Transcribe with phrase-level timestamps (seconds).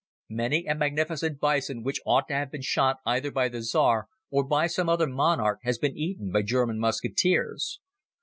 [0.31, 4.43] Many a magnificent bison which ought to have been shot either by the Czar or
[4.43, 7.79] by some other monarch has been eaten by German musketeers.